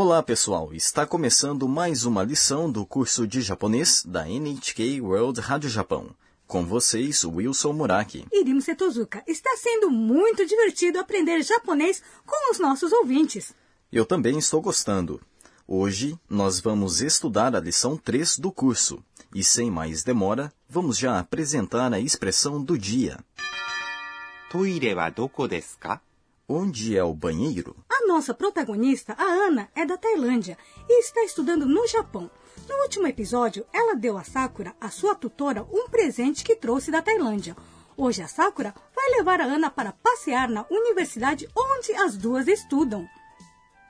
[0.00, 0.72] Olá, pessoal!
[0.72, 6.14] Está começando mais uma lição do curso de japonês da NHK World Rádio Japão.
[6.46, 8.24] Com vocês, Wilson Muraki.
[8.32, 13.52] Irimu Setozuka, está sendo muito divertido aprender japonês com os nossos ouvintes.
[13.90, 15.20] Eu também estou gostando.
[15.66, 19.02] Hoje, nós vamos estudar a lição 3 do curso.
[19.34, 23.18] E sem mais demora, vamos já apresentar a expressão do dia.
[24.48, 26.00] Toire wa doko desu ka?
[26.50, 27.76] Onde é o banheiro?
[27.92, 30.56] A nossa protagonista, a Ana, é da Tailândia
[30.88, 32.30] e está estudando no Japão.
[32.66, 37.02] No último episódio, ela deu a Sakura, a sua tutora, um presente que trouxe da
[37.02, 37.54] Tailândia.
[37.94, 43.06] Hoje a Sakura vai levar a Ana para passear na universidade onde as duas estudam.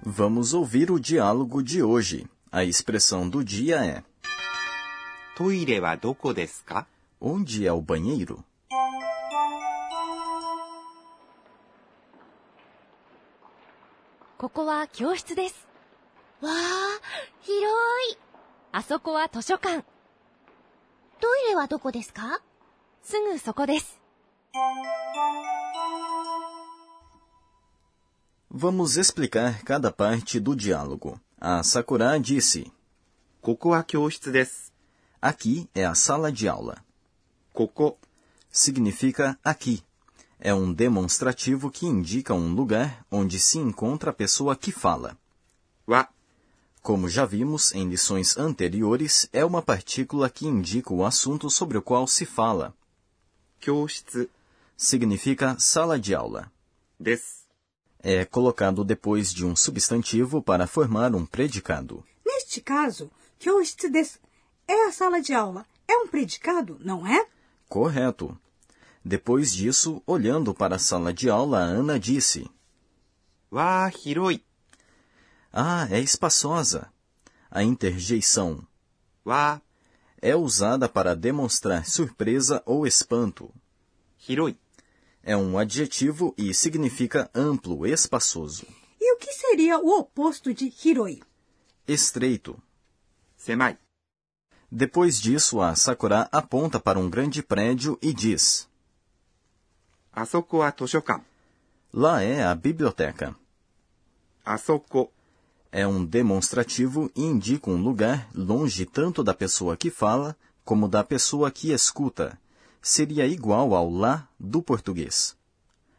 [0.00, 2.24] Vamos ouvir o diálogo de hoje.
[2.52, 4.04] A expressão do dia é:
[5.34, 6.86] Toire wa doko desu ka?
[7.20, 8.44] Onde é o banheiro?
[14.43, 15.67] ここは教室です。
[16.41, 16.53] わあ、
[17.41, 17.65] 広
[18.13, 18.17] い。
[18.71, 19.83] あそこは図書館。
[21.19, 22.41] トイレはどこですか
[23.03, 23.99] すぐそこです。
[28.51, 31.19] Vamos explicar cada parte do diálogo.
[31.39, 32.71] A Sakura disse:
[33.41, 34.73] ここは教室です。
[35.21, 36.81] Aqui é a sala de aula.
[37.53, 37.97] ここ
[38.51, 39.83] Significa aqui.
[40.46, 45.16] É um demonstrativo que indica um lugar onde se encontra a pessoa que fala.
[45.88, 46.06] Wa.
[46.82, 51.82] Como já vimos em lições anteriores, é uma partícula que indica o assunto sobre o
[51.82, 52.74] qual se fala.
[53.58, 54.28] Kyoshitsu
[54.76, 56.52] significa sala de aula.
[57.00, 57.46] Des.
[57.98, 62.04] É colocado depois de um substantivo para formar um predicado.
[62.22, 64.18] Neste caso, kyoshitsu desu
[64.68, 65.64] é a sala de aula.
[65.88, 67.26] É um predicado, não é?
[67.66, 68.38] Correto.
[69.04, 72.50] Depois disso, olhando para a sala de aula, Ana disse:
[73.52, 74.42] Wa hiroi.
[75.52, 76.90] Ah, é espaçosa.
[77.50, 78.66] A interjeição
[79.24, 79.60] wa
[80.22, 83.52] é usada para demonstrar surpresa ou espanto.
[84.26, 84.56] Hiroi
[85.22, 88.66] é um adjetivo e significa amplo, espaçoso.
[89.00, 91.22] E o que seria o oposto de hiroi?
[91.86, 92.60] Estreito.
[93.36, 93.78] Semai.
[94.70, 98.68] Depois disso, a Sakura aponta para um grande prédio e diz:
[100.14, 100.72] Asoko a.
[101.92, 103.34] Lá é a biblioteca.
[104.44, 105.10] Asoko
[105.72, 111.02] é um demonstrativo e indica um lugar longe tanto da pessoa que fala como da
[111.02, 112.38] pessoa que escuta.
[112.80, 115.36] Seria igual ao lá do português.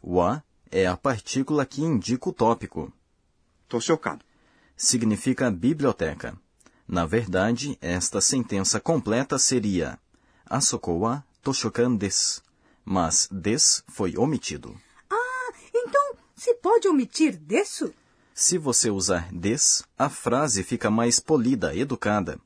[0.00, 0.40] O a
[0.70, 2.92] é a partícula que indica o tópico.
[3.68, 4.20] Toshokan
[4.76, 6.38] significa biblioteca.
[6.86, 9.98] Na verdade, esta sentença completa seria
[10.48, 12.45] Asokowa Toshokan des.
[12.88, 14.80] Mas des foi omitido.
[15.10, 17.92] Ah, então se pode omitir desu?
[18.32, 22.38] Se você usar des, a frase fica mais polida, educada.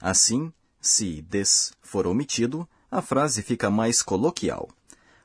[0.00, 4.68] Assim, se des for omitido, a frase fica mais coloquial.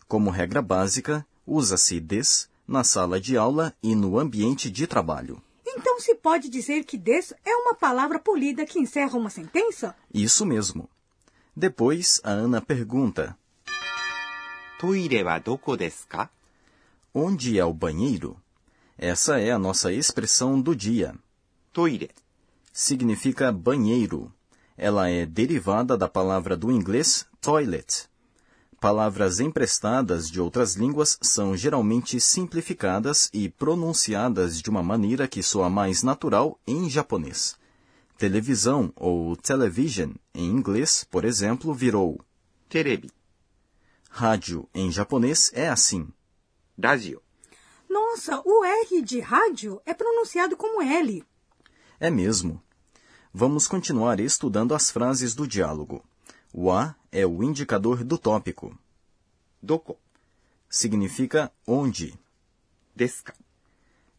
[0.07, 5.39] Como regra básica, usa-se des na sala de aula e no ambiente de trabalho.
[5.63, 9.95] Então se pode dizer que desu é uma palavra polida que encerra uma sentença?
[10.11, 10.89] Isso mesmo.
[11.55, 13.37] Depois, a Ana pergunta:
[14.82, 16.30] トイレはどこですか
[17.14, 18.36] Onde é o banheiro?
[18.96, 21.14] Essa é a nossa expressão do dia.
[21.72, 22.10] トイレ。
[22.72, 24.32] Significa banheiro.
[24.76, 28.08] Ela é derivada da palavra do inglês toilet.
[28.80, 35.68] Palavras emprestadas de outras línguas são geralmente simplificadas e pronunciadas de uma maneira que soa
[35.68, 37.56] mais natural em japonês.
[38.16, 42.20] Televisão ou television em inglês, por exemplo, virou.
[42.68, 43.10] テレビ。
[44.15, 46.07] Rádio em japonês é assim:
[46.79, 47.19] Rádio.
[47.89, 51.25] Nossa, o R de rádio é pronunciado como L.
[51.99, 52.61] É mesmo.
[53.33, 56.05] Vamos continuar estudando as frases do diálogo.
[56.53, 58.77] O A é o indicador do tópico.
[59.59, 59.97] Doko
[60.69, 62.13] significa onde.
[62.95, 63.33] Desca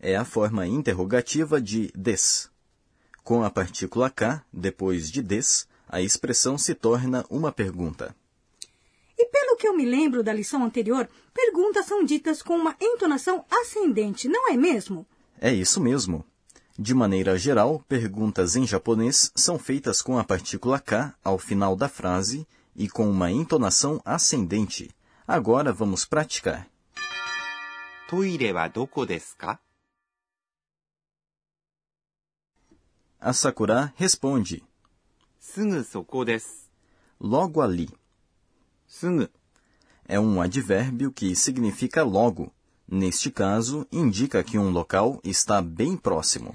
[0.01, 2.51] é a forma interrogativa de des.
[3.23, 8.13] Com a partícula k depois de des, a expressão se torna uma pergunta
[9.65, 14.51] que eu me lembro da lição anterior, perguntas são ditas com uma entonação ascendente, não
[14.51, 15.07] é mesmo?
[15.41, 16.23] É isso mesmo.
[16.79, 21.89] De maneira geral, perguntas em japonês são feitas com a partícula ka ao final da
[21.89, 22.47] frase
[22.77, 24.91] e com uma entonação ascendente.
[25.27, 26.69] Agora vamos praticar.
[28.07, 29.59] Toire wa doko deska?
[33.19, 34.63] A Sakura responde.
[35.41, 36.69] Sugu soko des.
[37.19, 37.89] Logo ali.
[38.87, 39.27] Sugu
[40.07, 42.53] é um advérbio que significa logo.
[42.87, 46.55] Neste caso, indica que um local está bem próximo.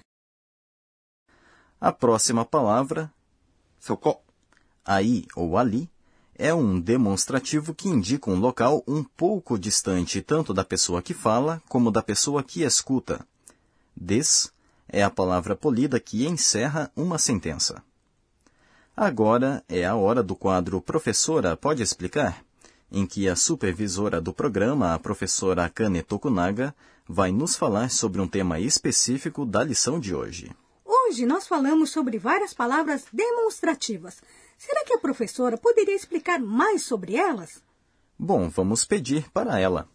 [1.81, 3.11] A próxima palavra,
[3.79, 4.21] そこ、
[4.85, 5.89] aí ou ali,
[6.35, 11.61] é um demonstrativo que indica um local um pouco distante tanto da pessoa que fala
[11.67, 13.25] como da pessoa que escuta.
[13.95, 14.51] Des
[14.87, 17.83] é a palavra polida que encerra uma sentença.
[18.95, 22.43] Agora é a hora do quadro Professora Pode Explicar,
[22.91, 26.75] em que a supervisora do programa, a professora Akane Tokunaga,
[27.07, 30.51] vai nos falar sobre um tema específico da lição de hoje.
[30.85, 34.21] Hoje nós falamos sobre várias palavras demonstrativas.
[34.57, 37.63] Será que a professora poderia explicar mais sobre elas?
[38.17, 39.87] Bom, vamos pedir para ela.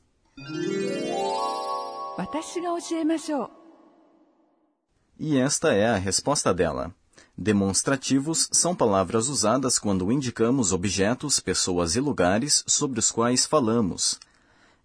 [5.18, 6.94] E esta é a resposta dela.
[7.36, 14.20] Demonstrativos são palavras usadas quando indicamos objetos, pessoas e lugares sobre os quais falamos.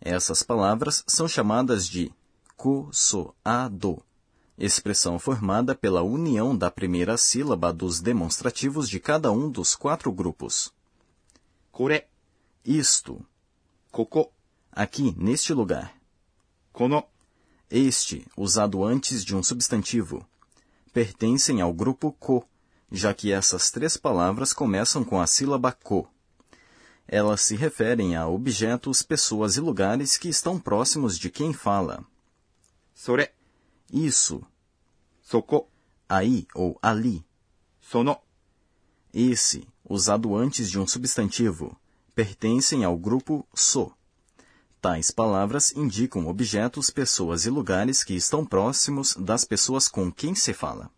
[0.02, 2.12] Essas palavras são chamadas de
[2.58, 4.02] co-so-a-do,
[4.58, 10.74] expressão formada pela união da primeira sílaba dos demonstrativos de cada um dos quatro grupos.
[11.72, 12.04] Kore,
[12.66, 13.24] isto.
[13.92, 14.32] Koko,
[14.72, 15.94] aqui, neste lugar.
[16.74, 17.04] cono,
[17.70, 20.26] este, usado antes de um substantivo
[20.90, 22.44] pertencem ao grupo co,
[22.92, 26.08] já que essas três palavras começam com a sílaba co.
[27.08, 32.04] Elas se referem a objetos, pessoas e lugares que estão próximos de quem fala.
[32.94, 33.30] Sore.
[33.92, 34.44] Isso.
[35.22, 35.68] Soko.
[36.08, 37.26] Aí ou ali.
[37.82, 38.18] Sono.
[39.14, 41.76] Esse, usado antes de um substantivo,
[42.14, 43.92] pertencem ao grupo so.
[44.82, 50.54] Tais palavras indicam objetos, pessoas e lugares que estão próximos das pessoas com quem se
[50.54, 50.90] fala.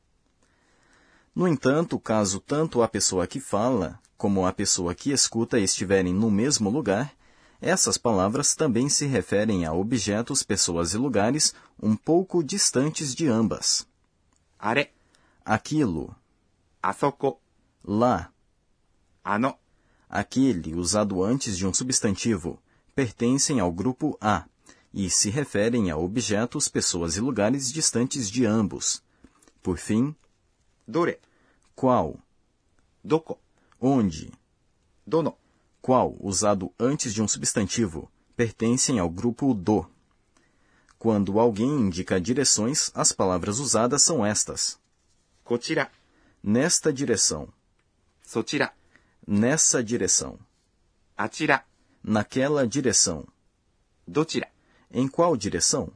[1.34, 6.30] No entanto, caso tanto a pessoa que fala como a pessoa que escuta estiverem no
[6.30, 7.12] mesmo lugar,
[7.60, 13.88] essas palavras também se referem a objetos, pessoas e lugares um pouco distantes de ambas.
[14.60, 14.92] Are.
[15.44, 16.16] Aquilo.
[16.84, 17.40] Asoko.
[17.84, 18.32] Lá.
[19.26, 19.56] Ano.
[20.08, 22.62] Aquele usado antes de um substantivo
[22.94, 24.46] pertencem ao grupo A
[24.94, 29.02] e se referem a objetos, pessoas e lugares distantes de ambos.
[29.62, 30.16] Por fim,
[30.88, 31.20] dore,
[31.76, 32.20] qual,
[33.04, 33.40] doko,
[33.80, 34.32] onde,
[35.06, 35.36] dono,
[35.82, 39.86] qual, usado antes de um substantivo, pertencem ao grupo do.
[41.00, 44.80] Quando alguém indica direções, as palavras usadas são estas:
[45.44, 45.90] kochira,
[46.44, 47.48] nesta direção,
[48.22, 48.74] sochira,
[49.26, 50.38] nessa direção,
[51.18, 51.64] atira
[52.03, 53.27] naquela direção,
[54.07, 54.49] どちら、
[54.91, 55.93] Em qual direção?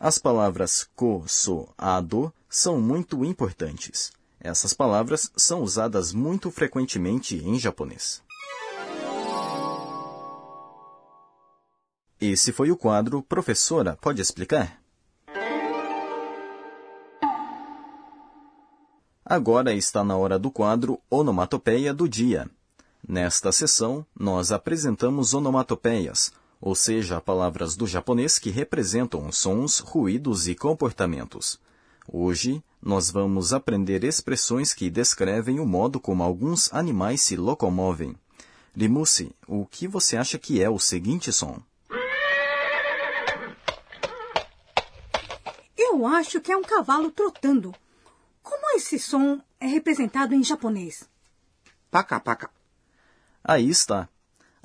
[0.00, 4.10] As palavras ko, so, a, do são muito importantes.
[4.40, 8.22] Essas palavras são usadas muito frequentemente em japonês.
[12.20, 14.80] Esse foi o quadro Professora, pode explicar?
[19.24, 22.50] Agora está na hora do quadro Onomatopeia do Dia.
[23.05, 30.55] Nesta sessão, nós apresentamos onomatopeias, ou seja, palavras do japonês que representam sons, ruídos e
[30.55, 31.59] comportamentos.
[32.07, 38.15] Hoje, nós vamos aprender expressões que descrevem o modo como alguns animais se locomovem.
[38.73, 41.61] Limusi, o que você acha que é o seguinte som?
[45.77, 47.75] Eu acho que é um cavalo trotando.
[48.41, 51.07] Como esse som é representado em japonês?
[51.91, 52.52] Paca, paca.
[53.43, 54.07] Aí está.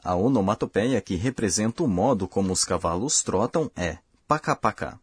[0.04, 4.98] A onomatopeia que representa o modo como os cavalos trotam é pacapacá.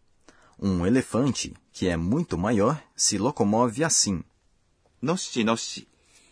[0.57, 4.23] Um elefante, que é muito maior, se locomove assim.
[5.01, 5.87] Noshi, noshi.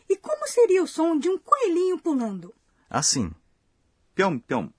[0.10, 2.54] E como seria o som de um coelhinho pulando?
[2.90, 3.32] Assim.
[4.16, 4.70] Piom, piom.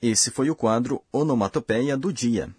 [0.00, 2.54] Esse foi o quadro Onomatopeia do Dia.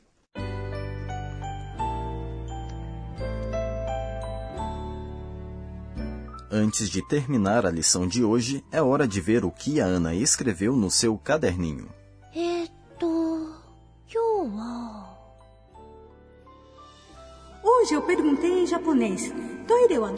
[6.60, 10.16] Antes de terminar a lição de hoje, é hora de ver o que a Ana
[10.16, 11.88] escreveu no seu caderninho.
[17.64, 19.32] Hoje eu perguntei em japonês:
[19.68, 20.10] "Toireu wa?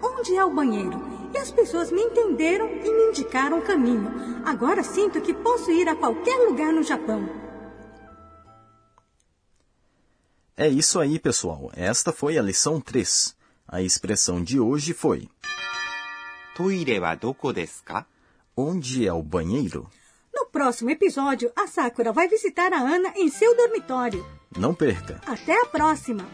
[0.00, 1.02] Onde é o banheiro?
[1.34, 4.08] E as pessoas me entenderam e me indicaram o caminho.
[4.46, 7.28] Agora sinto que posso ir a qualquer lugar no Japão.
[10.56, 11.72] É isso aí, pessoal.
[11.74, 13.34] Esta foi a lição 3.
[13.66, 15.28] A expressão de hoje foi:
[18.56, 19.90] Onde é o banheiro?
[20.32, 24.24] No próximo episódio, a Sakura vai visitar a Ana em seu dormitório.
[24.56, 25.20] Não perca!
[25.26, 26.24] Até a próxima!